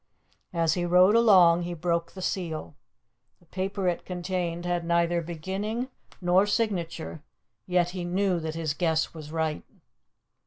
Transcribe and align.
As 0.51 0.73
he 0.73 0.83
rode 0.83 1.13
along 1.15 1.61
he 1.61 1.75
broke 1.75 2.13
the 2.13 2.23
seal. 2.23 2.73
The 3.39 3.45
paper 3.45 3.87
it 3.87 4.03
contained 4.03 4.65
had 4.65 4.83
neither 4.83 5.21
beginning 5.21 5.89
nor 6.19 6.47
signature, 6.47 7.21
yet 7.67 7.91
he 7.91 8.03
knew 8.03 8.39
that 8.39 8.55
his 8.55 8.73
guess 8.73 9.13
was 9.13 9.31
right. 9.31 9.61